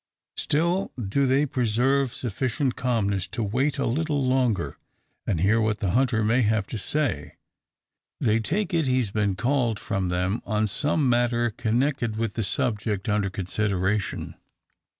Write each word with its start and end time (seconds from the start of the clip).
Still 0.35 0.91
do 0.99 1.27
they 1.27 1.45
preserve 1.45 2.11
sufficient 2.11 2.75
calmness 2.75 3.27
to 3.27 3.43
wait 3.43 3.77
a 3.77 3.85
little 3.85 4.25
longer, 4.25 4.79
and 5.27 5.39
hear 5.39 5.61
what 5.61 5.77
the 5.77 5.91
hunter 5.91 6.23
may 6.23 6.41
have 6.41 6.65
to 6.69 6.79
say. 6.79 7.35
They 8.19 8.39
take 8.39 8.73
it, 8.73 8.87
he 8.87 8.97
has 8.97 9.11
been 9.11 9.35
called 9.35 9.77
from 9.77 10.09
them 10.09 10.41
on 10.43 10.65
some 10.65 11.07
matter 11.07 11.51
connected 11.51 12.15
with 12.17 12.33
the 12.33 12.43
subject 12.43 13.07
under 13.07 13.29
consideration. 13.29 14.33